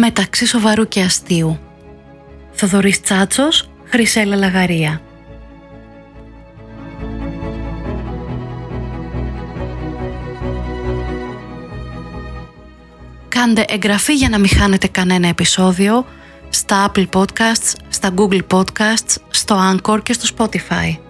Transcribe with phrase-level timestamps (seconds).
[0.00, 1.58] μεταξύ σοβαρού και αστείου.
[2.52, 5.00] Θοδωρής Τσάτσος, Χρυσέλα Λαγαρία.
[13.28, 16.06] Κάντε εγγραφή για να μην χάνετε κανένα επεισόδιο
[16.48, 21.09] στα Apple Podcasts, στα Google Podcasts, στο Anchor και στο Spotify.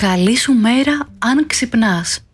[0.00, 2.26] Καλή σου μέρα αν ξυπνάς.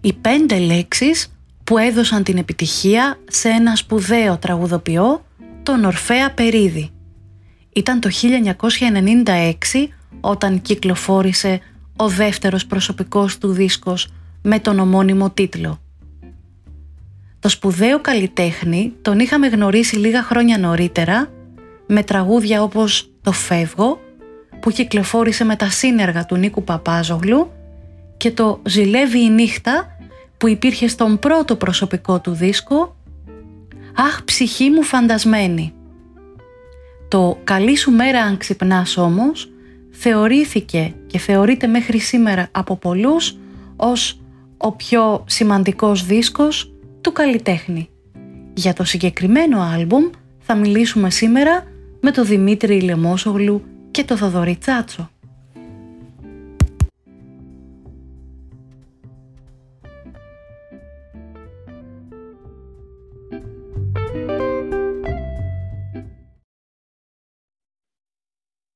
[0.00, 5.24] Οι πέντε λέξεις που έδωσαν την επιτυχία σε ένα σπουδαίο τραγουδοποιό,
[5.62, 6.90] τον Ορφέα Περίδη.
[7.74, 9.88] Ήταν το 1996
[10.20, 11.60] όταν κυκλοφόρησε
[11.96, 14.08] ο δεύτερος προσωπικός του δίσκος
[14.42, 15.80] με τον ομώνυμο τίτλο.
[17.38, 21.30] Το σπουδαίο καλλιτέχνη τον είχαμε γνωρίσει λίγα χρόνια νωρίτερα
[21.86, 24.00] με τραγούδια όπως «Το φεύγω»,
[24.68, 27.50] που κυκλοφόρησε με τα σύνεργα του Νίκου Παπάζογλου
[28.16, 29.96] και το «Ζηλεύει η νύχτα»
[30.36, 32.96] που υπήρχε στον πρώτο προσωπικό του δίσκο
[33.96, 35.72] «Αχ ψυχή μου φαντασμένη».
[37.08, 39.50] Το «Καλή σου μέρα αν ξυπνάς» όμως
[39.90, 43.36] θεωρήθηκε και θεωρείται μέχρι σήμερα από πολλούς
[43.76, 44.20] ως
[44.56, 47.88] ο πιο σημαντικός δίσκος του καλλιτέχνη.
[48.54, 50.04] Για το συγκεκριμένο άλμπουμ
[50.38, 51.64] θα μιλήσουμε σήμερα
[52.00, 53.62] με τον Δημήτρη Λεμόσογλου
[53.98, 55.10] και το Θοδωρή Τσάτσο.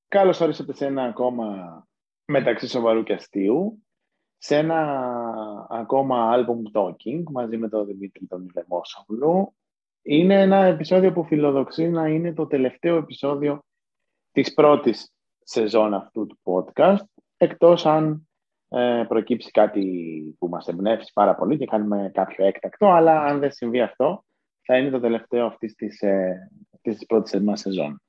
[0.09, 1.87] Καλώς ορίσατε σε ένα ακόμα
[2.25, 3.83] μεταξύ σοβαρού και αστείου,
[4.39, 5.07] σε ένα
[5.71, 9.55] ακόμα album talking μαζί με τον Δημήτρη τον Λεμόσογλου.
[10.03, 13.65] Είναι ένα επεισόδιο που φιλοδοξεί να είναι το τελευταίο επεισόδιο
[14.33, 15.12] της πρώτης
[15.45, 17.05] σεζόν αυτού του podcast,
[17.37, 18.29] εκτός αν
[18.69, 19.85] ε, προκύψει κάτι
[20.39, 24.25] που μας εμπνεύσει πάρα πολύ και κάνουμε κάποιο έκτακτο, αλλά αν δεν συμβεί αυτό,
[24.63, 28.03] θα είναι το τελευταίο αυτής της, ε, αυτής της πρώτης μας σεζόν.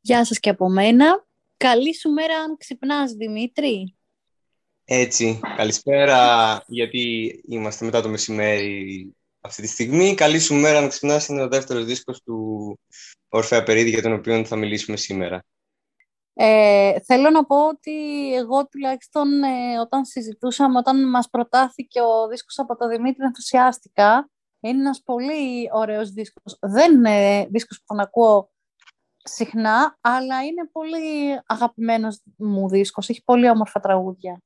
[0.00, 1.26] Γεια σας και από μένα.
[1.56, 3.96] Καλή σου μέρα αν ξυπνάς, Δημήτρη.
[4.84, 10.14] Έτσι, καλησπέρα, γιατί είμαστε μετά το μεσημέρι αυτή τη στιγμή.
[10.14, 12.78] Καλή σου μέρα αν ξυπνάς είναι ο δεύτερος δίσκος του
[13.28, 15.44] Ορφέα Περίδη για τον οποίο θα μιλήσουμε σήμερα.
[16.34, 22.58] Ε, θέλω να πω ότι εγώ τουλάχιστον ε, όταν συζητούσαμε, όταν μας προτάθηκε ο δίσκος
[22.58, 24.30] από το Δημήτρη ενθουσιάστηκα.
[24.60, 26.56] Είναι ένας πολύ ωραίος δίσκος.
[26.60, 28.50] Δεν είναι δίσκος που τον ακούω
[29.24, 33.08] συχνά, αλλά είναι πολύ αγαπημένος μου δίσκος.
[33.08, 34.42] Έχει πολύ όμορφα τραγούδια.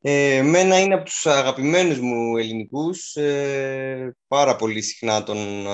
[0.00, 3.16] Ε, εμένα είναι από τους αγαπημένους μου ελληνικούς.
[3.16, 5.66] Ε, πάρα πολύ συχνά τον,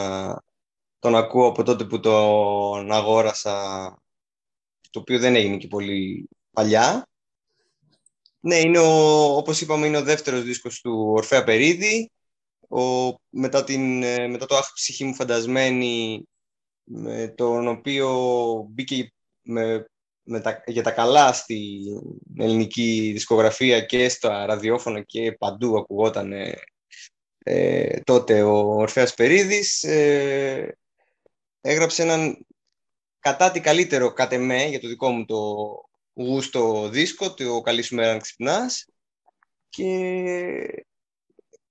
[0.99, 3.97] τον ακούω από τότε που τον αγόρασα,
[4.95, 7.09] το οποίο δεν έγινε και πολύ παλιά.
[8.41, 12.11] Ναι, είναι ο, όπως είπαμε, είναι ο δεύτερος δίσκος του Ορφέα Περίδη.
[12.69, 12.83] Ο,
[13.29, 16.25] μετά, την, ε, μετά το «Αχ, ψυχή μου φαντασμένη»,
[16.85, 18.09] με τον οποίο
[18.71, 19.13] μπήκε
[19.43, 19.87] με,
[20.23, 21.59] με τα, για τα καλά στην
[22.39, 26.33] ελληνική δισκογραφία και στα ραδιόφωνα και παντού ακουγόταν
[27.39, 29.83] ε, τότε ο Ορφέας Περίδης.
[29.83, 30.79] Ε,
[31.61, 32.47] έγραψε έναν
[33.25, 35.41] κατά τη καλύτερο κατ' εμέ για το δικό μου το
[36.15, 38.87] γούστο δίσκο, το «Καλή σου μέρα να ξυπνάς»
[39.69, 40.85] και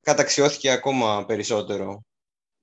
[0.01, 2.03] καταξιώθηκε ακόμα περισσότερο.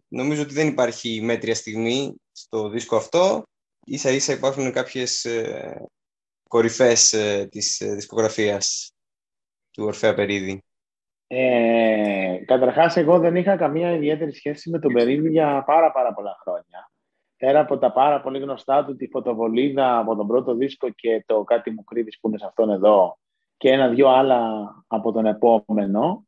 [0.09, 3.43] Νομίζω ότι δεν υπάρχει μέτρια στιγμή στο δίσκο αυτό.
[3.85, 5.87] Ίσα ίσα υπάρχουν κάποιες ε,
[6.49, 8.93] κορυφές ε, της ε, δισκογραφίας
[9.71, 10.65] του Ορφέα Περίδη.
[11.27, 16.37] Ε, καταρχάς, εγώ δεν είχα καμία ιδιαίτερη σχέση με τον Περίδη για πάρα πάρα πολλά
[16.43, 16.90] χρόνια
[17.41, 21.45] πέρα από τα πάρα πολύ γνωστά του, τη φωτοβολίδα από τον πρώτο δίσκο και το
[21.45, 23.19] κάτι μου κρύβεις που είναι σε αυτόν εδώ
[23.57, 26.25] και ένα-δυο άλλα από τον επόμενο,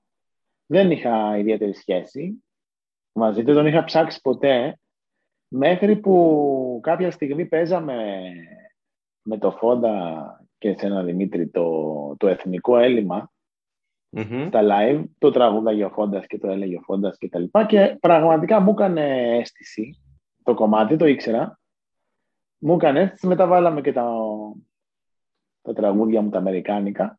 [0.67, 2.45] δεν είχα ιδιαίτερη σχέση.
[3.13, 4.79] Μαζί του τον είχα ψάξει ποτέ,
[5.49, 8.23] μέχρι που κάποια στιγμή παίζαμε
[9.23, 10.27] με το Φόντα
[10.59, 13.33] και σε ένα Δημήτρη το, το εθνικό έλλειμμα
[14.17, 14.45] mm-hmm.
[14.49, 17.97] στα live, το τραγούδαγε ο Φόντας και το έλεγε ο Φόντας και τα λοιπά και
[18.01, 20.03] πραγματικά μου έκανε αίσθηση
[20.43, 21.61] το κομμάτι, το ήξερα.
[22.59, 24.13] Μου έκανε αίσθηση, μετά βάλαμε και τα,
[25.63, 27.19] τα τραγούδια μου τα αμερικανικα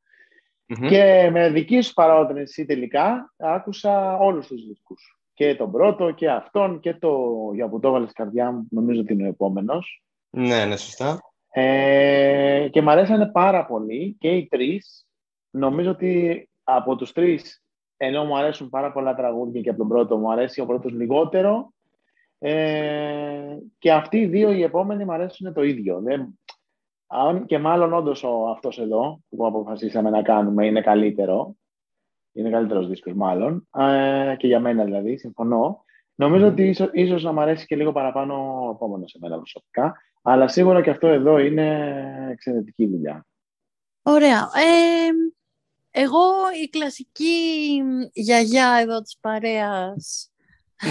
[0.66, 6.80] Και με δική σου παρότρινση τελικά άκουσα όλους τους δίσκους και τον πρώτο και αυτόν
[6.80, 10.04] και το για που το έβαλες καρδιά μου, νομίζω ότι είναι ο επόμενος.
[10.30, 11.20] Ναι, ναι, σωστά.
[11.50, 15.08] Ε, και μου αρέσανε πάρα πολύ και οι τρεις.
[15.50, 17.64] Νομίζω ότι από τους τρεις,
[17.98, 21.73] ενώ μου αρέσουν πάρα πολλά τραγούδια και από τον πρώτο μου αρέσει ο πρώτος λιγότερο.
[22.46, 26.02] Ε, και αυτοί οι δύο οι επόμενοι μου αρέσουν το ίδιο.
[26.02, 26.40] Δεν,
[27.08, 31.56] αν και μάλλον όντως αυτός εδώ που αποφασίσαμε να κάνουμε είναι καλύτερο.
[32.34, 33.68] Είναι καλύτερος δίσκος, μάλλον.
[33.78, 35.84] Ε, και για μένα δηλαδή, συμφωνώ.
[36.16, 40.02] Νομίζω ότι ίσω ίσως να μου αρέσει και λίγο παραπάνω ο επόμενος σε μένα προσωπικά.
[40.22, 43.26] Αλλά σίγουρα και αυτό εδώ είναι εξαιρετική δουλειά.
[44.02, 44.40] Ωραία.
[44.40, 45.10] Ε,
[45.92, 46.22] εγώ
[46.64, 47.82] η κλασική
[48.14, 50.32] γιαγιά εδώ της παρέας
[50.76, 50.88] ε,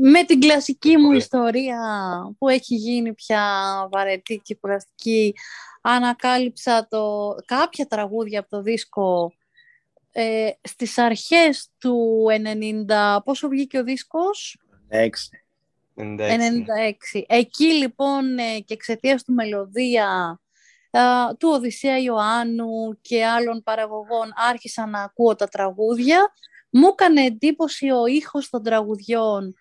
[0.00, 1.78] με την κλασική μου ιστορία
[2.38, 3.42] που έχει γίνει πια
[3.90, 5.34] βαρετή και κουραστική
[5.80, 9.34] ανακάλυψα το, κάποια τραγούδια από το δίσκο
[10.12, 12.24] ε, στις αρχές του
[12.88, 14.58] 90, πόσο βγήκε ο δίσκος;
[14.90, 15.08] 96.
[15.96, 17.22] 96.
[17.26, 20.38] Εκεί λοιπόν ε, και εξαιτίας του μελωδία
[21.38, 26.32] του Οδυσσέα Ιωάννου και άλλων παραγωγών άρχισα να ακούω τα τραγούδια.
[26.76, 29.54] Μου έκανε εντύπωση ο ήχος των τραγουδιών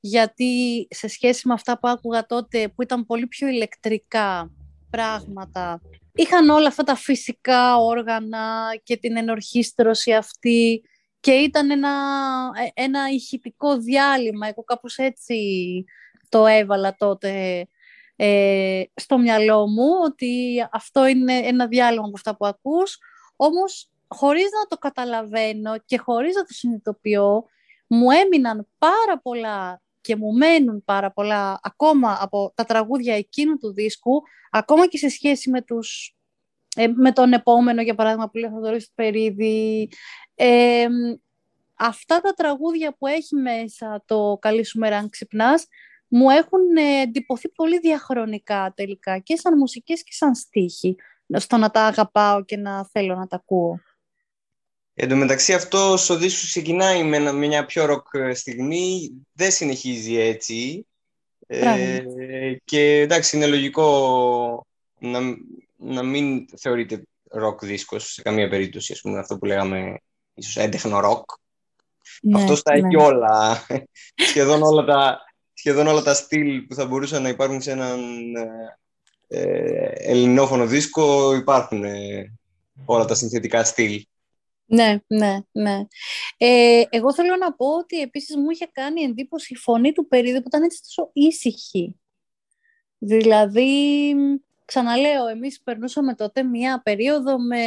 [0.00, 4.50] γιατί σε σχέση με αυτά που άκουγα τότε που ήταν πολύ πιο ηλεκτρικά
[4.90, 5.80] πράγματα
[6.16, 10.82] είχαν όλα αυτά τα φυσικά όργανα και την ενορχίστρωση αυτή
[11.20, 11.90] και ήταν ένα,
[12.74, 14.48] ε, ένα ηχητικό διάλειμμα.
[14.48, 15.36] Εγώ κάπως έτσι
[16.28, 17.66] το έβαλα τότε
[18.16, 22.98] ε, στο μυαλό μου, ότι αυτό είναι ένα διάλειμμα από αυτά που ακούς,
[23.36, 27.44] όμως χωρίς να το καταλαβαίνω και χωρίς να το συνειδητοποιώ,
[27.86, 33.72] μου έμειναν πάρα πολλά και μου μένουν πάρα πολλά ακόμα από τα τραγούδια εκείνου του
[33.72, 36.16] δίσκου, ακόμα και σε σχέση με, τους,
[36.76, 39.90] ε, με τον επόμενο, για παράδειγμα, που λέει Θοδωρής Περίδη.
[40.34, 40.86] Ε,
[41.74, 45.66] αυτά τα τραγούδια που έχει μέσα το «Καλή σου μέρα αν ξυπνάς»,
[46.08, 50.96] μου έχουν ε, εντυπωθεί πολύ διαχρονικά τελικά και σαν μουσικές και σαν στίχοι
[51.34, 53.80] στο να τα αγαπάω και να θέλω να τα ακούω.
[54.98, 60.86] Εν τω μεταξύ αυτό ο δίσκος ξεκινάει με, μια πιο ροκ στιγμή, δεν συνεχίζει έτσι.
[61.46, 62.02] Ε,
[62.64, 64.66] και εντάξει, είναι λογικό
[64.98, 65.20] να,
[65.76, 70.00] να μην θεωρείται ροκ δίσκος σε καμία περίπτωση, ας πούμε, αυτό που λέγαμε
[70.34, 71.30] ίσως έντεχνο ροκ.
[72.22, 73.02] Ναι, Αυτός τα έχει ναι.
[73.02, 73.66] όλα,
[74.28, 75.20] σχεδόν όλα τα,
[75.52, 78.00] σχεδόν όλα τα στυλ που θα μπορούσαν να υπάρχουν σε έναν
[78.34, 82.32] ε, ε ελληνόφωνο δίσκο υπάρχουν ε,
[82.84, 84.02] όλα τα συνθετικά στυλ.
[84.66, 85.84] Ναι, ναι, ναι.
[86.36, 90.40] Ε, εγώ θέλω να πω ότι επίσης μου είχε κάνει εντύπωση η φωνή του Περίδη
[90.40, 92.00] που ήταν έτσι τόσο ήσυχη.
[92.98, 94.14] Δηλαδή,
[94.64, 97.64] ξαναλέω, εμείς περνούσαμε τότε μία περίοδο με,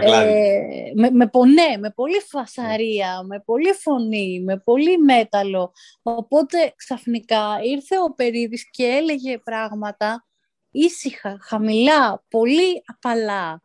[0.00, 5.72] ε, με, με, πονέ, με πολύ φασαρία, με πολύ φωνή, με πολύ μέταλλο.
[6.02, 10.26] Οπότε ξαφνικά ήρθε ο Περίδης και έλεγε πράγματα
[10.70, 13.62] ήσυχα, χαμηλά, πολύ απαλά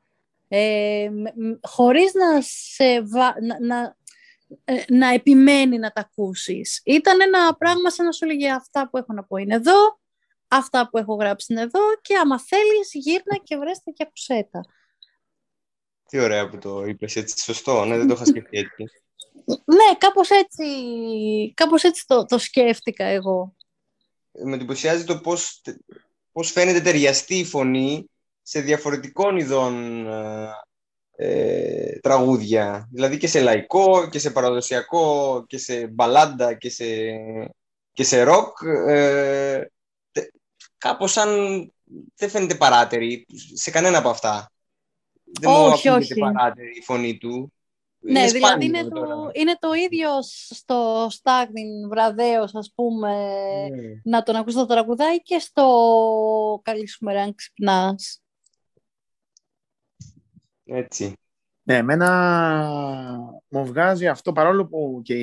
[0.51, 1.09] ε,
[1.61, 2.99] χωρίς να, σε
[3.41, 3.95] να, να,
[4.65, 6.81] ε, να επιμένει να τα ακούσεις.
[6.85, 9.99] Ήταν ένα πράγμα σαν να σου λέγε αυτά που έχω να πω είναι εδώ,
[10.47, 14.61] αυτά που έχω γράψει είναι εδώ και άμα θέλεις γύρνα και βρέστε και ακουσέτα.
[16.09, 18.83] Τι ωραία που το είπες έτσι, σωστό, ναι, δεν το είχα σκεφτεί έτσι.
[19.45, 20.63] ναι, κάπως έτσι,
[21.53, 23.55] κάπως έτσι το, το σκέφτηκα εγώ.
[24.31, 25.61] Με εντυπωσιάζει το πώς,
[26.31, 28.09] πώς φαίνεται ταιριαστή η φωνή
[28.49, 30.51] σε διαφορετικών ειδών ε,
[31.15, 32.87] ε, τραγούδια.
[32.91, 36.85] Δηλαδή και σε λαϊκό και σε παραδοσιακό και σε μπαλάντα και σε,
[37.91, 38.57] και σε ροκ.
[38.87, 39.65] Ε,
[40.77, 41.29] κάπως σαν
[42.15, 44.51] δεν φαίνεται παράτερη σε κανένα από αυτά.
[45.39, 46.13] Δεν όχι, μου όχι.
[46.13, 47.53] παράτερη η φωνή του.
[47.99, 50.09] Ναι, είναι δηλαδή είναι το, είναι το ίδιο
[50.49, 53.13] στο Στάγνιν βραδέως, ας πούμε,
[53.69, 54.01] ναι.
[54.03, 58.21] να τον ακούσει το τραγουδάει και στο «Καλή σου μέρα αν ξυπνάς».
[60.71, 61.13] Έτσι.
[61.63, 62.07] Ναι, εμένα
[63.47, 65.15] μου βγάζει αυτό, παρόλο που και,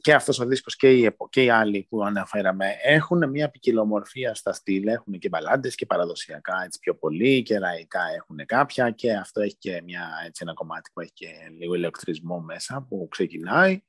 [0.00, 4.52] και αυτός ο δίσκος και οι, και οι άλλοι που αναφέραμε έχουν μια ποικιλομορφία στα
[4.52, 9.40] στυλ, έχουν και μπαλάντες και παραδοσιακά έτσι πιο πολύ και ραϊκά έχουν κάποια και αυτό
[9.40, 11.28] έχει και μια, έτσι, ένα κομμάτι που έχει και
[11.58, 13.82] λίγο ηλεκτρισμό μέσα που ξεκινάει.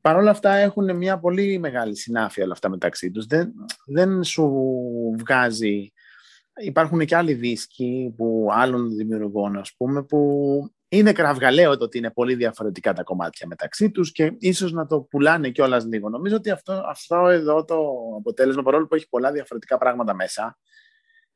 [0.00, 3.26] Παρ' όλα αυτά έχουν μια πολύ μεγάλη συνάφεια όλα αυτά μεταξύ τους.
[3.26, 3.52] Δεν,
[3.86, 4.52] δεν σου
[5.18, 5.92] βγάζει
[6.60, 12.10] υπάρχουν και άλλοι δίσκοι που, άλλων δημιουργών, ας πούμε, που είναι κραυγαλαίο το ότι είναι
[12.10, 16.08] πολύ διαφορετικά τα κομμάτια μεταξύ τους και ίσως να το πουλάνε κιόλας λίγο.
[16.08, 17.76] Νομίζω ότι αυτό, αυτό εδώ το
[18.18, 20.58] αποτέλεσμα, παρόλο που έχει πολλά διαφορετικά πράγματα μέσα,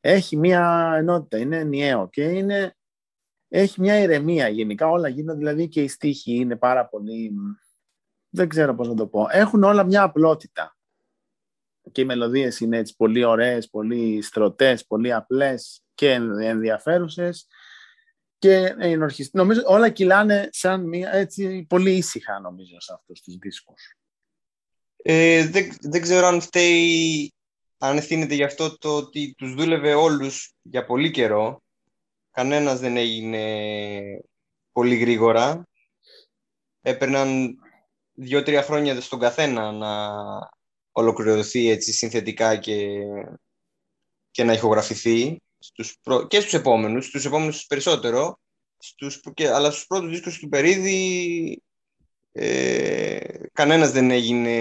[0.00, 2.76] έχει μια ενότητα, είναι ενιαίο και είναι,
[3.48, 4.88] έχει μια ηρεμία γενικά.
[4.88, 7.32] Όλα γίνονται, δηλαδή και οι στίχοι είναι πάρα πολύ
[8.34, 9.26] δεν ξέρω πώς να το πω.
[9.30, 10.76] Έχουν όλα μια απλότητα.
[11.92, 16.10] Και οι μελωδίες είναι έτσι πολύ ωραίες, πολύ στρωτές, πολύ απλές και
[16.40, 17.46] ενδιαφέρουσες.
[18.38, 18.74] Και
[19.32, 23.96] νομίζω όλα κυλάνε σαν μια έτσι πολύ ήσυχα νομίζω σε αυτούς τους δίσκους.
[24.96, 27.34] Ε, δεν, δεν ξέρω αν φταίει,
[27.78, 31.62] αν ευθύνεται γι' αυτό το ότι τους δούλευε όλους για πολύ καιρό.
[32.30, 33.42] Κανένας δεν έγινε
[34.72, 35.68] πολύ γρήγορα.
[36.80, 37.58] Έπαιρναν
[38.12, 39.90] δύο-τρία χρόνια στον καθένα να
[40.96, 42.98] ολοκληρωθεί έτσι συνθετικά και,
[44.30, 45.96] και να ηχογραφηθεί στους
[46.28, 48.38] και στους επόμενους, στους επόμενους περισσότερο,
[48.78, 51.62] στους, και, αλλά στους πρώτους δίσκους του Περίδη
[52.32, 53.18] ε,
[53.52, 54.58] κανένας δεν έγινε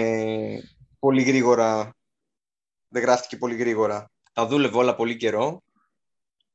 [0.98, 1.96] πολύ γρήγορα,
[2.88, 4.10] δεν γράφτηκε πολύ γρήγορα.
[4.32, 5.62] Τα δούλευε όλα πολύ καιρό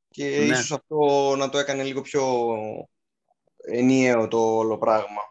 [0.09, 0.53] και ναι.
[0.53, 2.55] ίσως αυτό να το έκανε λίγο πιο
[3.65, 5.21] ενιαίο το όλο πράγμα.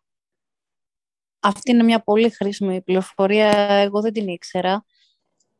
[1.40, 4.84] Αυτή είναι μια πολύ χρήσιμη πληροφορία, εγώ δεν την ήξερα.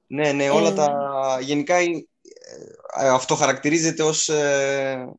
[0.07, 0.75] Ναι, ναι, όλα ε...
[0.75, 1.39] τα...
[1.43, 5.15] Γενικά ε, αυτό χαρακτηρίζεται ως ε,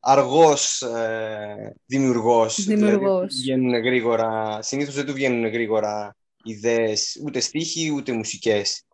[0.00, 2.54] αργός ε, δημιουργός.
[2.64, 3.34] Δηλαδή, δημιουργός.
[3.34, 8.84] Δηλαδή, βγαίνουν γρήγορα, συνήθως δεν του βγαίνουν γρήγορα ιδέες, ούτε στίχοι, ούτε μουσικές.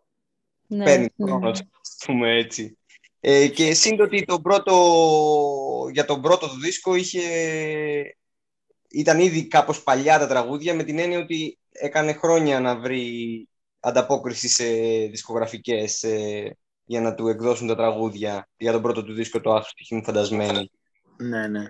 [0.67, 1.25] Ναι, Παίρνει ναι.
[1.25, 1.61] χρόνος,
[2.05, 2.77] πούμε έτσι.
[3.19, 7.21] Ε, και σύντοτι το πρώτο, για τον πρώτο του δίσκο είχε,
[8.97, 13.47] ήταν ήδη κάπως παλιά τα τραγούδια με την έννοια ότι έκανε χρόνια να βρει
[13.79, 14.65] ανταπόκριση σε
[15.09, 19.73] δισκογραφικές ε, για να του εκδώσουν τα τραγούδια για τον πρώτο του δίσκο το «Άχος
[19.89, 20.71] μου φαντασμένη».
[21.17, 21.63] Ναι, ναι.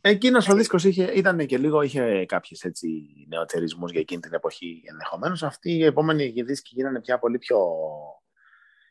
[0.00, 2.88] Εκείνος ο δίσκος είχε, ήταν και λίγο, είχε κάποιες έτσι
[3.28, 5.42] νεοτερισμούς για εκείνη την εποχή ενδεχομένως.
[5.42, 7.58] Αυτοί οι επόμενοι δίσκοι γίνανε πια πολύ πιο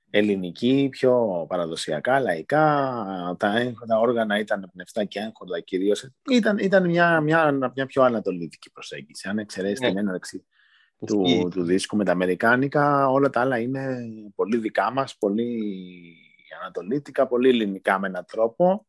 [0.09, 2.65] ελληνικοί, πιο παραδοσιακά, λαϊκά.
[3.37, 6.09] Τα, τα όργανα ήταν πνευστά και έγχορδα κυρίως.
[6.29, 9.29] Ήταν, ήταν μια, μια, μια πιο ανατολική προσέγγιση.
[9.29, 9.87] Αν εξαιρέσεις ναι.
[9.87, 10.45] την έναρξη
[11.05, 13.97] του, του δίσκου με τα αμερικάνικα, όλα τα άλλα είναι
[14.35, 15.59] πολύ δικά μας, πολύ
[16.61, 18.87] ανατολίτικα, πολύ ελληνικά με έναν τρόπο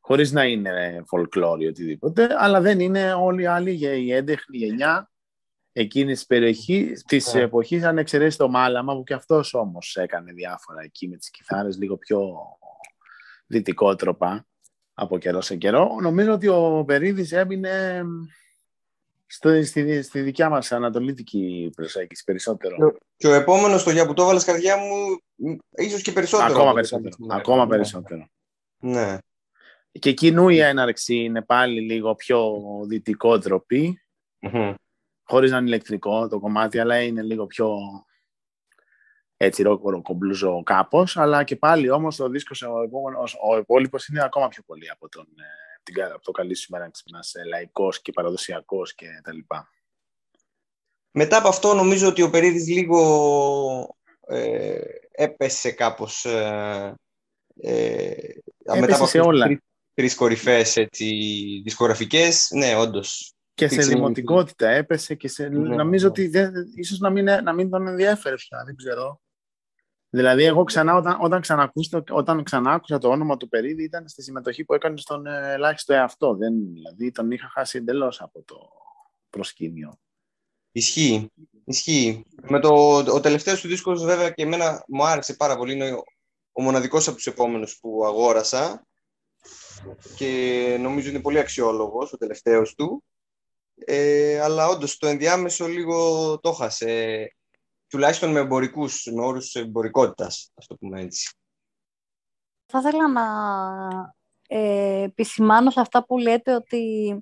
[0.00, 4.56] χωρίς να είναι folklore ή οτιδήποτε, αλλά δεν είναι όλοι οι άλλοι για η έντεχνη
[4.58, 5.11] γενιά
[5.72, 7.34] εκείνης της περιοχής, της yeah.
[7.34, 7.40] Ναι.
[7.40, 11.78] εποχής, αν εξαιρέσεις το Μάλαμα, που και αυτός όμως έκανε διάφορα εκεί με τις κιθάρες
[11.78, 12.32] λίγο πιο
[13.46, 14.46] δυτικότροπα
[14.94, 15.98] από καιρό σε καιρό.
[16.00, 18.04] Νομίζω ότι ο Περίδης έμεινε
[19.26, 22.76] στο, στη, στη δικιά μας ανατολίτικη προσέγγιση περισσότερο.
[23.16, 25.20] Και ο επόμενος, το για που το έβαλες καρδιά μου,
[25.70, 26.52] ίσως και περισσότερο.
[26.52, 27.16] Ακόμα περισσότερο.
[27.28, 28.26] Ακόμα περισσότερο.
[28.78, 29.18] Ναι.
[29.90, 32.52] Και εκείνου η έναρξη είναι πάλι λίγο πιο
[32.86, 34.02] δυτικό τροπή,
[34.40, 34.74] mm-hmm.
[35.32, 37.78] Χωρίς να είναι ηλεκτρικό το κομμάτι, αλλά είναι λίγο πιο
[39.36, 44.48] έτσι ροκομπλούζο κάπως, αλλά και πάλι όμως το δίσκος ο, επόμενος, ο υπόλοιπος είναι ακόμα
[44.48, 48.12] πιο πολύ από, τον, ε, την, από το καλή σου μέρα ξυπνάς ε, λαϊκός και
[48.12, 49.70] παραδοσιακός και τα λοιπά.
[51.10, 53.96] Μετά από αυτό νομίζω ότι ο Περίδης λίγο
[54.26, 54.80] ε,
[55.12, 56.94] έπεσε κάπως ε,
[57.60, 58.10] ε,
[58.64, 59.60] έπεσε μετά από σε όλα
[59.94, 60.64] τρεις κορυφαίε
[61.62, 62.50] δισκογραφικές.
[62.50, 63.34] Ναι, όντως.
[63.68, 65.48] Και σε δημοτικότητα έπεσε και σε...
[65.48, 66.10] Ναι, νομίζω ναι.
[66.10, 69.20] ότι δεν, ίσως να μην, να μην τον ενδιαφέρει πια, δεν ξέρω.
[70.14, 74.64] Δηλαδή, εγώ ξανά, όταν, όταν, ξανακούσα, όταν ξανάκουσα το όνομα του Περίδη, ήταν στη συμμετοχή
[74.64, 76.34] που έκανε στον ε, ελάχιστο εαυτό.
[76.36, 78.56] Δεν, δηλαδή, τον είχα χάσει εντελώς από το
[79.30, 79.98] προσκήνιο.
[80.72, 81.30] Ισχύει.
[81.64, 82.24] Ισχύει.
[82.42, 85.72] Με το, ο τελευταίος του δίσκος, βέβαια, και εμένα μου άρεσε πάρα πολύ.
[85.72, 86.02] Είναι ο,
[86.52, 88.86] ο μοναδικός από τους επόμενους που αγόρασα
[90.16, 93.04] και νομίζω είναι πολύ αξιόλογος ο τελευταίος του.
[93.84, 97.26] Ε, αλλά όντως το ενδιάμεσο λίγο το χάσε.
[97.86, 101.36] Τουλάχιστον με εμπορικούς, με όρους εμπορικότητας, ας το πούμε έτσι.
[102.66, 103.26] Θα ήθελα να
[104.48, 107.16] ε, επισημάνω σε αυτά που λέτε ότι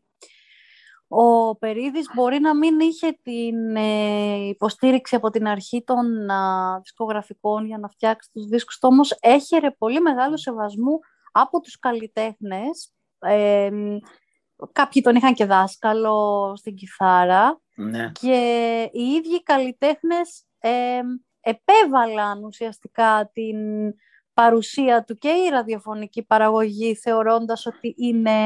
[1.08, 7.66] ο Περίδης μπορεί να μην είχε την ε, υποστήριξη από την αρχή των α, δισκογραφικών
[7.66, 10.98] για να φτιάξει τους δίσκους, όμως έχερε πολύ μεγάλο σεβασμό
[11.32, 12.92] από τους καλλιτέχνες.
[13.18, 13.70] Ε,
[14.72, 18.12] κάποιοι τον είχαν και δάσκαλο στην κιθάρα ναι.
[18.20, 21.00] και οι ίδιοι καλλιτέχνες ε,
[21.40, 23.56] επέβαλαν ουσιαστικά την
[24.34, 28.40] παρουσία του και η ραδιοφωνική παραγωγή θεωρώντας ότι είναι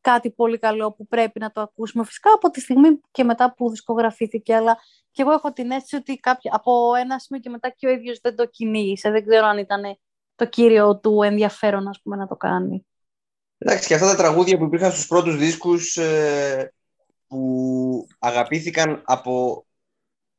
[0.00, 3.70] κάτι πολύ καλό που πρέπει να το ακούσουμε φυσικά από τη στιγμή και μετά που
[3.70, 4.78] δισκογραφήθηκε αλλά
[5.10, 8.18] και εγώ έχω την αίσθηση ότι κάποια, από ένα σημείο και μετά και ο ίδιος
[8.22, 9.98] δεν το κυνήγησε δεν ξέρω αν ήταν
[10.36, 12.86] το κύριο του ενδιαφέρον ας πούμε, να το κάνει.
[13.58, 16.72] Εντάξει, και αυτά τα τραγούδια που υπήρχαν στους πρώτους δίσκους ε,
[17.26, 19.66] που αγαπήθηκαν από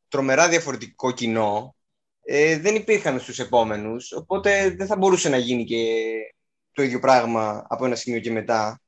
[0.08, 1.76] τρομερά διαφορετικό κοινό
[2.22, 6.04] ε, δεν υπήρχαν στους επόμενους, οπότε δεν θα μπορούσε να γίνει και
[6.72, 8.82] το ίδιο πράγμα από ένα σημείο και μετά.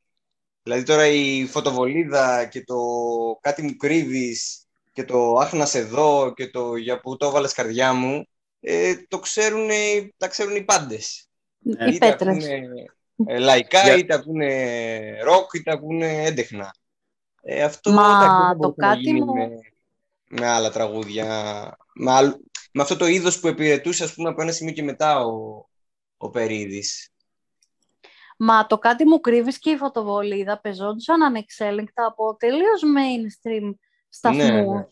[0.63, 2.77] Δηλαδή τώρα η φωτοβολίδα και το
[3.41, 7.53] κάτι μου κρύβεις και το «Αχ να σε δω» και το «Για που το έβαλες
[7.53, 8.27] καρδιά μου»
[8.59, 9.69] ε, το ξέρουν,
[10.17, 11.29] τα ξέρουν οι πάντες.
[11.59, 12.43] Οι είτε πέτρες.
[12.43, 16.73] ακούνε ε, λαϊκά, Για- είτε ακούνε ροκ, είτε ακούνε έντεχνα.
[17.41, 19.49] Ε, αυτό Μα εντάξει, δεν θα το μπορούσε να κάτι γίνει μου- με,
[20.29, 21.25] με άλλα τραγούδια.
[21.93, 22.35] Με, άλλ-
[22.73, 25.65] με αυτό το είδος που υπηρετούσε, ας πούμε, από ένα σημείο και μετά ο,
[26.17, 27.09] ο Περίδης.
[28.38, 33.73] Μα το κάτι μου κρύβεις και η φωτοβολίδα πεζόντουσαν ανεξέλεγκτα από τελείως mainstream
[34.09, 34.43] σταθμούς.
[34.47, 34.83] Ναι, ναι.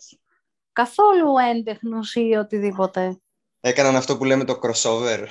[0.72, 3.22] Καθόλου έντεχνους ή οτιδήποτε.
[3.60, 5.27] Έκαναν αυτό που λέμε το crossover.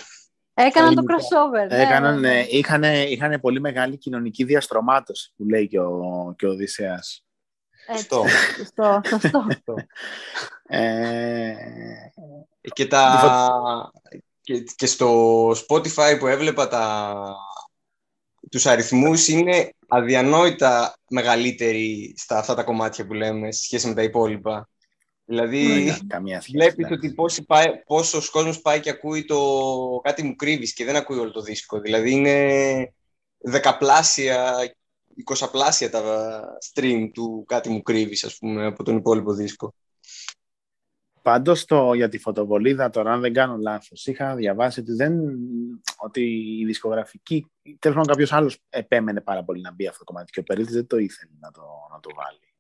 [0.59, 1.17] Έκαναν το ελληνικά.
[1.17, 1.69] crossover.
[1.69, 2.39] ναι, Έκαναν, ναι, ναι.
[2.39, 7.25] ε, είχαν, είχαν πολύ μεγάλη κοινωνική διαστρωμάτωση που λέει και ο, και ο Οδυσσέας.
[7.87, 8.25] Έτσι, Αυτό.
[8.57, 9.45] σωστό, σωστό.
[10.69, 11.55] Ε,
[12.73, 13.93] Και, τα...
[14.41, 17.15] και, και στο Spotify που έβλεπα τα...
[18.51, 24.03] τους αριθμούς είναι αδιανόητα μεγαλύτεροι στα αυτά τα κομμάτια που λέμε σε σχέση με τα
[24.03, 24.69] υπόλοιπα.
[25.29, 26.57] Δηλαδή, δεν έχει καμία σχέση.
[26.57, 26.95] βλέπεις εντάξει.
[26.95, 29.41] ότι πόσοι πάει, πόσος κόσμος πάει και ακούει το
[30.03, 31.81] κάτι μου κρύβεις και δεν ακούει όλο το δίσκο.
[31.81, 32.95] Δηλαδή είναι
[33.39, 34.55] δεκαπλάσια,
[35.15, 39.75] εικοσαπλάσια τα stream του κάτι μου κρύβεις, ας πούμε, από τον υπόλοιπο δίσκο.
[41.23, 45.21] Πάντως το, για τη φωτοβολίδα, τώρα αν δεν κάνω λάθος, είχα διαβάσει ότι, δεν,
[45.97, 46.21] ότι
[46.61, 50.41] η δισκογραφική, τέλος πάντων κάποιος άλλος επέμενε πάρα πολύ να μπει αυτό το κομμάτι και
[50.41, 52.56] ο Περίτης δεν το ήθελε να το, να το βάλει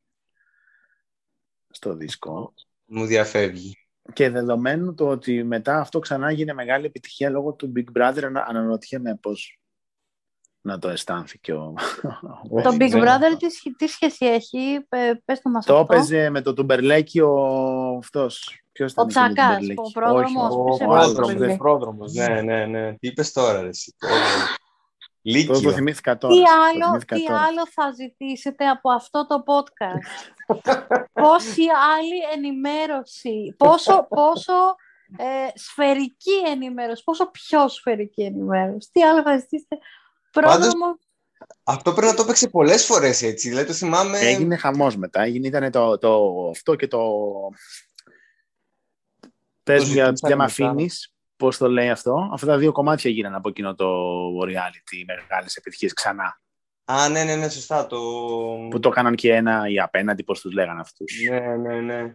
[1.76, 2.54] στο δίσκο.
[2.84, 3.78] Μου διαφεύγει.
[4.12, 8.46] Και δεδομένου το ότι μετά αυτό ξανά έγινε μεγάλη επιτυχία λόγω του Big Brother, ανα-
[8.48, 9.58] αναρωτιέμαι πώς
[10.60, 11.74] να το αισθάνθηκε ο,
[12.50, 12.94] ο το Big Περίτης.
[13.02, 15.94] Brother τι, σχ- τι σχέση έχει, πε- πες το μας Το αυτό.
[15.94, 17.36] έπαιζε με το Τουμπερλέκι ο
[17.96, 18.60] αυτός.
[18.72, 20.96] Ποιος ήταν Ο εκεί με τον Τσακάς, Τουμπερλέκι; ο πρόδρομος, Όχι, ποιος ο, είναι ο
[20.96, 22.12] ο άλλος, πρόδρομος; δεν- πρόδρομος.
[22.12, 22.92] Ναι, ναι, ναι.
[22.98, 23.70] Τι είπες τώρα, ρε,
[25.26, 25.46] εσύ.
[25.46, 25.46] πρόδρομος.
[25.46, 25.70] Το, Λύκειο.
[25.70, 26.34] το θυμήθηκα τώρα.
[26.34, 27.40] Τι το άλλο, θυμήθηκα τι τώρα.
[27.40, 30.46] άλλο θα ζητήσετε από αυτό το podcast;
[31.22, 34.74] Πόση άλλη ενημέρωση, πόσο, πόσο
[35.16, 38.88] ε, σφαιρική ενημέρωση, πόσο πιο σφαιρική ενημέρωση.
[38.92, 39.78] Τι άλλο θα ζητήσετε;
[40.30, 40.98] Πρόδρομο,
[41.64, 43.48] Αυτό πρέπει να το έπαιξε πολλές φορές έτσι.
[43.48, 44.18] Δηλαδή το θυμάμαι...
[44.18, 45.22] Έγινε χαμός μετά.
[45.22, 47.00] Έγινε, ήταν το, το, αυτό και το...
[49.62, 51.15] Πες μου για, ζητούσαν για με μετά.
[51.36, 52.30] Αφήνεις, πώς το λέει αυτό.
[52.32, 53.86] Αυτά τα δύο κομμάτια γίνανε από εκείνο το
[54.44, 56.40] reality, μεγάλες επιτυχίες ξανά.
[56.84, 57.86] Α, ναι, ναι, ναι, σωστά.
[57.86, 57.98] Το...
[58.70, 61.12] Που το έκαναν και ένα ή απέναντι, πώς τους λέγανε αυτούς.
[61.30, 62.12] Ναι, ναι, ναι.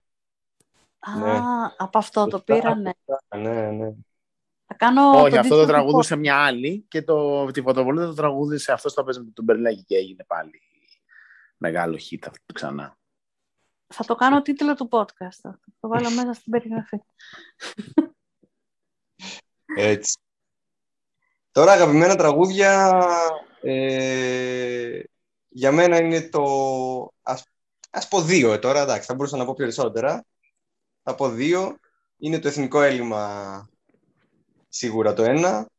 [0.99, 1.39] α, ναι.
[1.77, 2.53] από αυτό το Σωστά.
[2.53, 2.93] πήρανε.
[3.37, 3.91] Ναι, ναι.
[4.65, 8.13] Θα κάνω Όχι, το αυτό το αντίστοιχο- τραγουδούσε μια άλλη και το, τη φωτοβολίδα το
[8.13, 10.61] τραγούδισε αυτό το παίζει με τον Μπερλέκη και έγινε πάλι
[11.57, 12.97] μεγάλο hit αυτό ξανά.
[13.93, 15.39] Θα το κάνω τίτλο του podcast.
[15.41, 16.97] Θα το βάλω μέσα στην περιγραφή.
[19.77, 20.17] Έτσι.
[21.51, 23.01] Τώρα αγαπημένα τραγούδια
[23.61, 25.01] ε,
[25.49, 26.43] για μένα είναι το...
[27.21, 27.43] Ας,
[27.89, 30.25] ας πω δύο ε, τώρα, εντάξει, θα μπορούσα να πω περισσότερα.
[31.03, 31.77] Θα πω δύο.
[32.17, 33.69] Είναι το Εθνικό Έλλειμμα
[34.69, 35.69] σίγουρα το ένα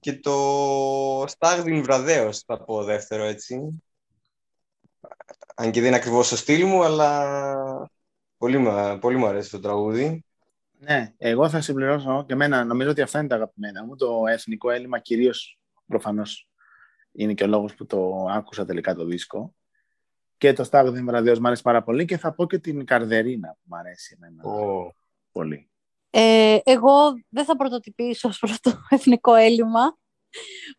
[0.00, 3.82] και το Στάγδιν Βραδέος θα πω δεύτερο έτσι.
[5.54, 7.90] Αν και δεν είναι ακριβώς το στυλ μου, αλλά
[8.36, 10.24] πολύ, μου- πολύ μου αρέσει το τραγούδι.
[10.84, 13.96] Ναι, εγώ θα συμπληρώσω και εμένα νομίζω ότι αυτά είναι τα αγαπημένα μου.
[13.96, 16.48] Το εθνικό έλλειμμα κυρίως προφανώς
[17.12, 19.54] είναι και ο λόγος που το άκουσα τελικά το δίσκο.
[20.38, 23.60] Και το Στάγδι Βραδέος μου αρέσει πάρα πολύ και θα πω και την Καρδερίνα που
[23.62, 24.90] μου αρέσει εμένα Oh.
[25.32, 25.68] πολύ.
[26.10, 26.92] Ε, εγώ
[27.28, 29.98] δεν θα πρωτοτυπήσω ως προς το εθνικό έλλειμμα.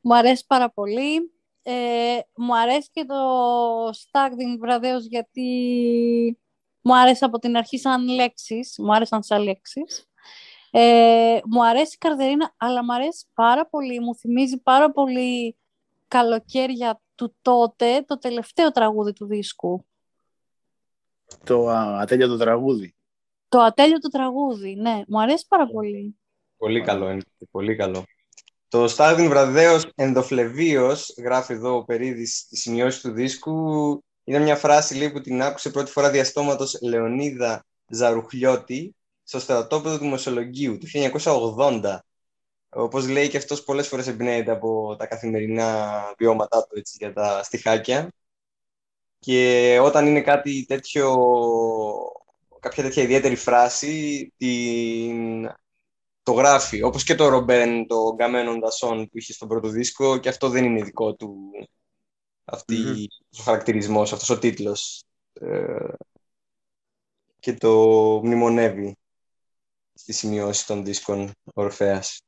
[0.02, 1.34] Μου αρέσει πάρα πολύ.
[1.64, 3.16] Ε, μου αρέσει και το
[3.90, 6.40] Stagding βραδέως γιατί
[6.86, 8.76] μου άρεσε από την αρχή σαν λέξεις.
[8.78, 10.10] Μου άρεσαν σαν λέξεις.
[10.72, 14.00] Ε, μου αρέσει η Καρδερίνα, αλλά μου αρέσει πάρα πολύ.
[14.00, 15.58] Μου θυμίζει πάρα πολύ
[16.08, 19.86] καλοκαίρια του τότε, το τελευταίο τραγούδι του δίσκου.
[21.44, 22.96] Το α, ατέλειο τραγούδι.
[23.50, 25.02] Το ατέλειο τραγούδι, ναι.
[25.08, 26.18] Μου αρέσει πάρα πολύ.
[26.58, 27.22] Πολύ καλό είναι.
[27.52, 28.04] Πολύ καλό.
[28.68, 34.96] Το Στάδιν Βραδέος ενδοφλεβίος, γράφει εδώ ο Περίδης στη σημειώση του δίσκου, είναι μια φράση
[34.96, 41.98] λέει, που την άκουσε πρώτη φορά διαστόματος Λεωνίδα Ζαρουχλιώτη στο στρατόπεδο του Μεσολογγίου του 1980.
[42.70, 47.44] Όπως λέει και αυτός πολλές φορές εμπνέεται από τα καθημερινά βιώματά του έτσι, για τα
[47.44, 48.12] στιχάκια.
[49.20, 51.16] Και όταν είναι κάτι τέτοιο,
[52.60, 55.50] κάποια τέτοια ιδιαίτερη φράση, την
[56.24, 56.84] το γράφει.
[56.84, 60.64] Όπως και το Ρομπέν, το Γκαμένον Δασόν που είχε στον πρώτο δίσκο και αυτό δεν
[60.66, 61.52] είναι δικό του
[62.46, 63.04] αυτή, Μμμ.
[63.40, 65.04] ο χαρακτηρισμός, αυτός ο τίτλος.
[65.34, 65.94] Ε,
[67.40, 67.72] και το
[68.24, 68.98] μνημονεύει
[69.94, 72.22] στη σημειώση των δίσκων Ορφέας.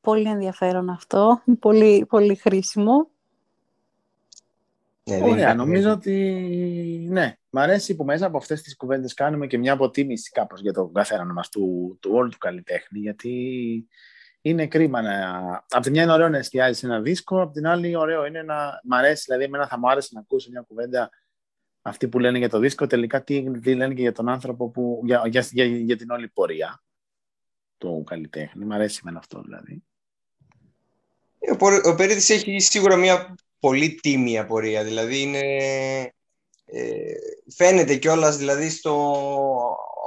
[0.00, 1.42] Πολύ ενδιαφέρον αυτό.
[1.60, 3.10] Πολύ, πολύ χρήσιμο.
[5.04, 6.14] Ναι, δεν Ωραία, είναι- νομίζω ότι
[7.10, 7.36] ναι.
[7.50, 10.92] Μ' αρέσει που μέσα από αυτές τις κουβέντες κάνουμε και μια αποτίμηση κάπως για τον
[10.92, 13.88] καθένα μας του, του όλου του καλλιτέχνη, γιατί
[14.40, 15.64] είναι κρίμα να...
[15.70, 18.80] Απ' τη μια είναι ωραίο να εστιάζεις ένα δίσκο, απ' την άλλη ωραίο είναι να...
[18.84, 21.10] Μ' αρέσει, δηλαδή εμένα θα μου άρεσε να ακούσω μια κουβέντα
[21.82, 25.00] αυτοί που λένε για το δίσκο, τελικά τι, τι λένε και για τον άνθρωπο που...
[25.04, 26.82] για, για, για, για την όλη πορεία
[27.78, 28.64] του καλλιτέχνη.
[28.64, 29.82] Μ' αρέσει με αυτό δηλαδή.
[31.60, 35.42] Ο, ο Περίδης έχει σίγουρα μια πολύ τίμια πορεία, δηλαδή είναι...
[36.70, 37.12] Ε,
[37.54, 39.22] φαίνεται κιόλας δηλαδή στο,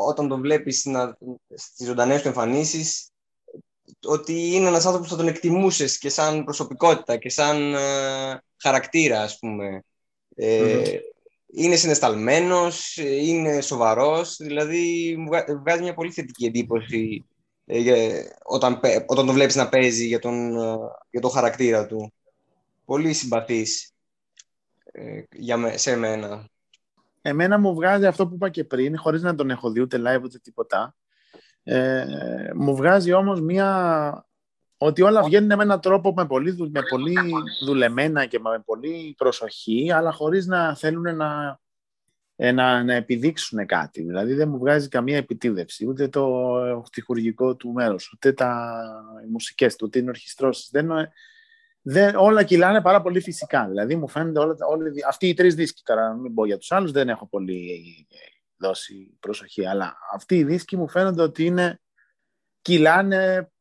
[0.08, 1.18] όταν τον βλέπεις να,
[1.56, 3.11] στις ζωντανές του εμφανίσεις
[4.06, 9.22] ότι είναι ένας άνθρωπος που θα τον εκτιμούσες και σαν προσωπικότητα και σαν ε, χαρακτήρα
[9.22, 9.84] ας πούμε.
[10.36, 10.84] Ε,
[11.54, 15.16] Είναι συναισθαλμένος, είναι σοβαρός, δηλαδή
[15.62, 17.26] βγάζει μια πολύ θετική εντύπωση
[17.66, 20.78] ε, όταν, όταν τον βλέπεις να παίζει για τον, ε,
[21.10, 22.14] για τον χαρακτήρα του.
[22.86, 23.92] Πολύ συμπαθής
[24.84, 26.50] ε, για σε μένα.
[27.22, 30.24] Εμένα μου βγάζει αυτό που είπα και πριν, χωρίς να τον έχω δει ούτε live
[30.24, 30.96] ούτε τίποτα.
[31.64, 32.06] Ε,
[32.56, 34.26] μου βγάζει όμως μία...
[34.78, 37.16] ότι όλα βγαίνουν με έναν τρόπο με πολύ, με πολύ
[37.64, 41.60] δουλεμένα και με πολύ προσοχή, αλλά χωρίς να θέλουν να,
[42.36, 44.02] ε, να, να επιδείξουν κάτι.
[44.02, 48.82] Δηλαδή δεν μου βγάζει καμία επιτίδευση, ούτε το χτυχουργικό του μέρος, ούτε τα,
[49.26, 50.70] οι μουσικές του, ούτε οι ορχιστρώσεις.
[50.72, 50.90] Δεν,
[51.82, 53.68] δεν, όλα κυλάνε πάρα πολύ φυσικά.
[53.68, 56.72] Δηλαδή μου φαίνονται όλα, όλοι, αυτοί οι τρεις δίσκοι, τώρα να μην πω για τους
[56.72, 58.08] άλλους, δεν έχω πολύ
[58.62, 61.82] δώσει προσοχή, αλλά αυτοί οι δίσκοι μου φαίνονται ότι είναι,
[62.62, 63.52] κυλάνε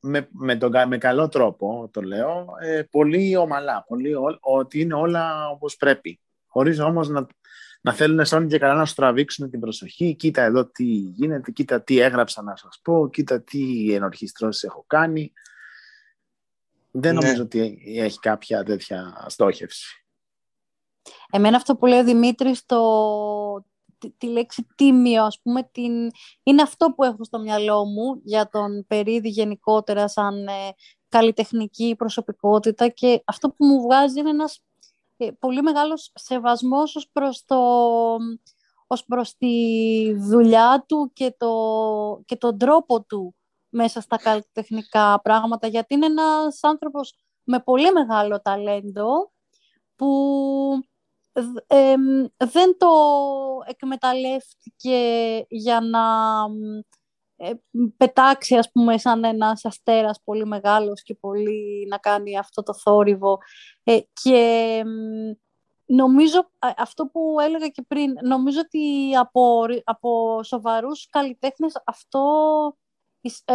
[0.00, 5.48] με, με, τον, με καλό τρόπο, το λέω, ε, πολύ ομαλά, πολύ, ότι είναι όλα
[5.48, 6.20] όπως πρέπει.
[6.46, 7.26] Χωρίς όμως να,
[7.80, 10.14] να θέλουν σαν και καλά να σου τραβήξουν την προσοχή.
[10.14, 15.32] Κοίτα εδώ τι γίνεται, κοίτα τι έγραψα να σας πω, κοίτα τι ενορχιστρώσεις έχω κάνει.
[16.90, 17.20] Δεν ναι.
[17.20, 20.04] νομίζω ότι έχει κάποια τέτοια στόχευση.
[21.30, 22.80] Εμένα αυτό που λέει ο Δημήτρης, το,
[24.18, 26.10] τη, λέξη τίμιο, ας πούμε, την...
[26.42, 30.52] είναι αυτό που έχω στο μυαλό μου για τον Περίδη γενικότερα σαν ε,
[31.08, 34.62] καλλιτεχνική προσωπικότητα και αυτό που μου βγάζει είναι ένας
[35.16, 37.56] ε, πολύ μεγάλος σεβασμός ως προς, το,
[38.86, 39.54] ως προς τη
[40.14, 43.34] δουλειά του και, το, και τον τρόπο του
[43.68, 49.32] μέσα στα καλλιτεχνικά πράγματα, γιατί είναι ένας άνθρωπος με πολύ μεγάλο ταλέντο
[49.96, 50.08] που
[52.36, 52.88] δεν το
[53.66, 54.98] εκμεταλλεύτηκε
[55.48, 56.00] για να
[57.36, 57.52] ε,
[57.96, 63.38] πετάξει ας πούμε σαν ένας αστέρας πολύ μεγάλος και πολύ να κάνει αυτό το θόρυβο.
[63.84, 64.82] Ε, και
[65.84, 72.24] νομίζω αυτό που έλεγα και πριν νομίζω ότι από, από σοβαρούς καλλιτέχνες αυτό
[73.44, 73.54] ε,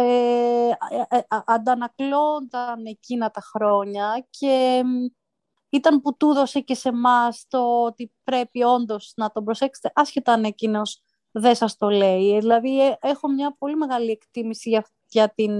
[0.70, 0.70] ε,
[1.08, 4.82] ε αντανακλώνταν εκείνα τα χρόνια και
[5.76, 10.32] ήταν που του έδωσε και σε εμάς το ότι πρέπει όντως να τον προσέξετε, άσχετα
[10.32, 12.38] αν εκείνος δεν σας το λέει.
[12.38, 15.52] Δηλαδή, ε, έχω μια πολύ μεγάλη εκτίμηση για, για την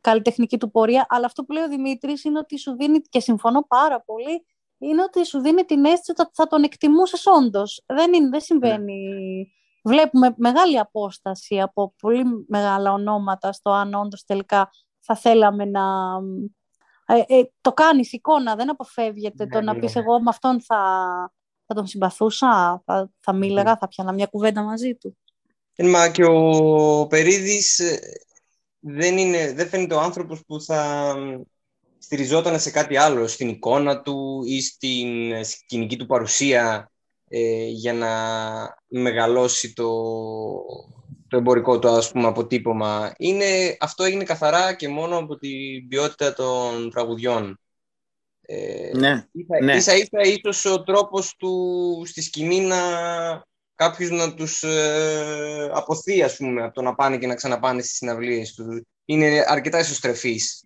[0.00, 3.62] καλλιτεχνική του πορεία, αλλά αυτό που λέει ο Δημήτρης είναι ότι σου δίνει, και συμφωνώ
[3.68, 4.46] πάρα πολύ,
[4.78, 7.82] είναι ότι σου δίνει την αίσθηση ότι θα τον εκτιμούσες όντως.
[7.86, 8.94] Δεν, είναι, δεν συμβαίνει.
[8.94, 9.44] Ναι.
[9.84, 15.82] Βλέπουμε μεγάλη απόσταση από πολύ μεγάλα ονόματα στο αν όντως τελικά θα θέλαμε να,
[17.06, 20.00] ε, ε, το κάνεις εικόνα, δεν αποφεύγεται ναι, το να ναι, πεις ναι.
[20.00, 20.76] εγώ με αυτόν θα,
[21.66, 25.16] θα τον συμπαθούσα, θα, θα μίλαγα, θα πιάνα μια κουβέντα μαζί του.
[25.74, 27.80] Ε, μα και ο Περίδης
[28.78, 31.14] δεν, είναι, δεν φαίνεται ο άνθρωπος που θα
[31.98, 36.90] στηριζόταν σε κάτι άλλο, στην εικόνα του ή στην σκηνική του παρουσία
[37.68, 38.10] για να
[38.86, 39.92] μεγαλώσει το,
[41.28, 43.14] το εμπορικό του ας πούμε, αποτύπωμα.
[43.16, 47.60] Είναι, αυτό έγινε καθαρά και μόνο από την ποιότητα των τραγουδιών.
[48.40, 49.76] Ε, ναι, ίσα, ναι.
[49.76, 52.76] ίσα ίσα ίσως ο τρόπος του στη σκηνή να
[53.74, 57.96] κάποιος να τους ε, αποθεί ας πούμε από το να πάνε και να ξαναπάνε στις
[57.96, 58.80] συναυλίες τους.
[59.04, 60.64] Είναι αρκετά ισοστρεφής.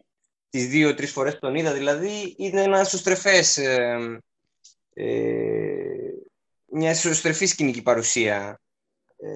[0.50, 4.20] Τις δύο-τρεις φορές που τον είδα δηλαδή είναι ένα ισοστρεφές ε,
[4.94, 5.04] ε,
[6.72, 8.60] μια ισοστρεφή σκηνική παρουσία.
[9.16, 9.28] Ε,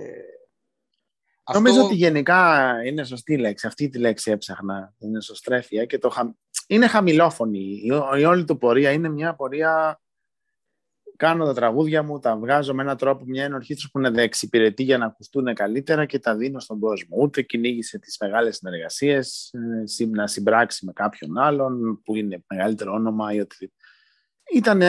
[1.52, 3.66] Νομίζω ότι γενικά είναι σωστή λέξη.
[3.66, 4.94] Αυτή τη λέξη έψαχνα.
[4.98, 6.34] Είναι σωστρέφεια και το
[6.66, 7.80] είναι χαμηλόφωνη.
[8.16, 9.98] Η, όλη του πορεία είναι μια πορεία.
[11.16, 14.98] Κάνω τα τραγούδια μου, τα βγάζω με έναν τρόπο, μια ενορχήστρωση που να εξυπηρετεί για
[14.98, 17.16] να ακουστούν καλύτερα και τα δίνω στον κόσμο.
[17.20, 19.18] Ούτε κυνήγησε τι μεγάλε συνεργασίε,
[19.98, 23.84] ε, να συμπράξει με κάποιον άλλον που είναι μεγαλύτερο όνομα ή οτιδήποτε.
[24.54, 24.82] Ήταν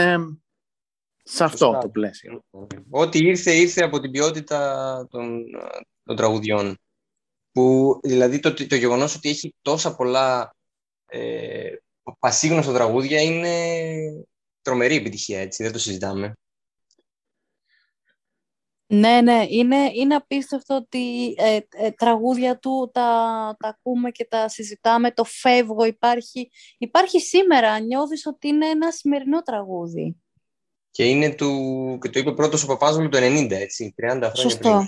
[1.23, 2.43] σε αυτό το πλαίσιο.
[2.89, 5.43] Ό,τι ήρθε, ήρθε από την ποιότητα των,
[6.05, 6.77] των τραγουδιών.
[7.51, 10.55] Που, δηλαδή το, το γεγονός ότι έχει τόσα πολλά
[11.05, 11.75] ε,
[12.19, 13.53] πασίγνωστα τραγούδια είναι
[14.61, 16.33] τρομερή επιτυχία, έτσι, δεν το συζητάμε.
[18.87, 23.01] Ναι, ναι, είναι, είναι απίστευτο ότι ε, ε, τραγούδια του τα,
[23.59, 29.41] τα ακούμε και τα συζητάμε, το φεύγω υπάρχει, υπάρχει σήμερα, νιώθεις ότι είναι ένα σημερινό
[29.41, 30.15] τραγούδι.
[30.91, 34.69] Και είναι του, και το είπε πρώτος ο Παπάζολου το 90, έτσι, 30 χρόνια σωστό,
[34.69, 34.87] πριν.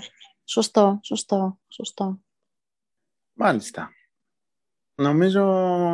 [0.50, 2.20] Σωστό, σωστό, σωστό.
[3.32, 3.92] Μάλιστα.
[4.94, 5.44] Νομίζω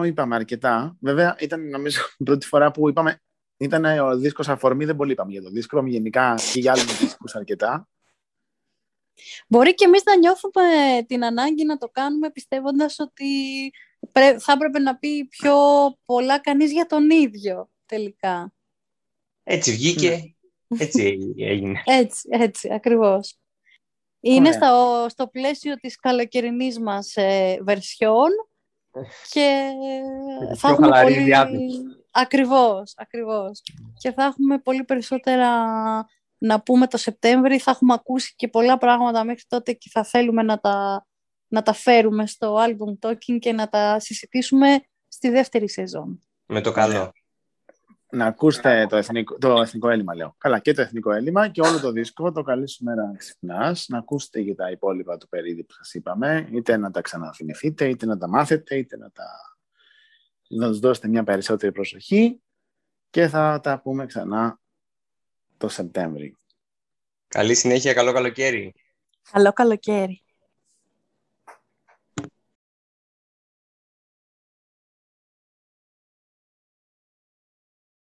[0.04, 0.96] είπαμε αρκετά.
[1.00, 3.22] Βέβαια, ήταν νομίζω η πρώτη φορά που είπαμε.
[3.56, 5.76] Ήταν ο δίσκος αφορμή, δεν πολύ είπαμε για το δίσκο.
[5.76, 7.88] Είπαμε γενικά και για άλλους δίσκους αρκετά.
[9.48, 10.62] Μπορεί και εμείς να νιώθουμε
[11.06, 13.32] την ανάγκη να το κάνουμε πιστεύοντας ότι
[14.38, 15.56] θα έπρεπε να πει πιο
[16.04, 18.52] πολλά κανείς για τον ίδιο τελικά.
[19.42, 20.36] Έτσι βγήκε,
[20.68, 21.82] έτσι έγινε.
[21.84, 23.38] Έτσι, έτσι, ακριβώς.
[24.26, 28.30] Είναι στο, στο πλαίσιο της καλοκαιρινής μας ε, βερσιόν
[29.30, 29.70] και
[30.56, 31.32] θα έχουμε πολύ...
[32.10, 33.62] Ακριβώς, ακριβώς.
[33.98, 35.48] Και θα έχουμε πολύ περισσότερα
[36.38, 37.58] να πούμε το Σεπτέμβρη.
[37.58, 41.06] Θα έχουμε ακούσει και πολλά πράγματα μέχρι τότε και θα θέλουμε να τα,
[41.48, 46.22] να τα φέρουμε στο album Talking και να τα συζητήσουμε στη δεύτερη σεζόν.
[46.46, 47.12] Με το καλό.
[48.14, 50.34] Να ακούσετε το εθνικό, το εθνικό έλλειμμα, λέω.
[50.38, 53.86] Καλά, και το εθνικό έλλειμμα και όλο το δίσκο, το καλή σου μέρα να ξυπνάς.
[53.88, 58.06] Να ακούσετε και τα υπόλοιπα του περίδι που σας είπαμε, είτε να τα ξαναθυμηθείτε, είτε
[58.06, 59.24] να τα μάθετε, είτε να τα
[60.48, 62.40] να τους δώσετε μια περισσότερη προσοχή
[63.10, 64.60] και θα τα πούμε ξανά
[65.56, 66.36] το Σεπτέμβρη.
[67.28, 68.74] Καλή συνέχεια, καλό καλοκαίρι.
[69.32, 70.23] Καλό καλοκαίρι.